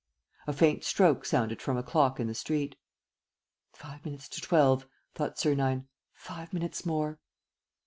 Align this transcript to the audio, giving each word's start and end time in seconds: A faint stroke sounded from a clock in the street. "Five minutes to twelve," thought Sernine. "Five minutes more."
A 0.47 0.53
faint 0.53 0.83
stroke 0.83 1.25
sounded 1.25 1.61
from 1.61 1.77
a 1.77 1.83
clock 1.83 2.19
in 2.19 2.25
the 2.25 2.33
street. 2.33 2.75
"Five 3.71 4.03
minutes 4.03 4.27
to 4.29 4.41
twelve," 4.41 4.87
thought 5.13 5.37
Sernine. 5.37 5.89
"Five 6.15 6.53
minutes 6.53 6.87
more." 6.87 7.19